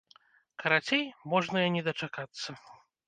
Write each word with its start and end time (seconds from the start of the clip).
Карацей, 0.61 1.05
можна 1.33 1.63
і 1.67 1.75
не 1.77 1.85
дачакацца. 1.89 2.49